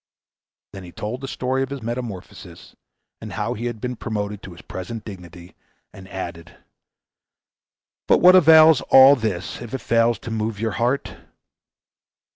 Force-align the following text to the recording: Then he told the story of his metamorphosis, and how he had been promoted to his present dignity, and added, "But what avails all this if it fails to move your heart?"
Then 0.73 0.83
he 0.83 0.91
told 0.91 1.21
the 1.21 1.27
story 1.27 1.61
of 1.61 1.69
his 1.69 1.83
metamorphosis, 1.83 2.75
and 3.21 3.33
how 3.33 3.53
he 3.53 3.67
had 3.67 3.79
been 3.79 3.95
promoted 3.95 4.41
to 4.41 4.51
his 4.53 4.63
present 4.63 5.05
dignity, 5.05 5.53
and 5.93 6.09
added, 6.09 6.57
"But 8.07 8.17
what 8.17 8.33
avails 8.33 8.81
all 8.89 9.15
this 9.15 9.61
if 9.61 9.75
it 9.75 9.81
fails 9.81 10.17
to 10.21 10.31
move 10.31 10.59
your 10.59 10.71
heart?" 10.71 11.17